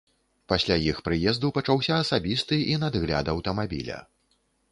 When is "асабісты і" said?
2.05-2.75